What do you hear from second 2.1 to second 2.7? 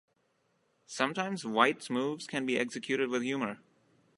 can be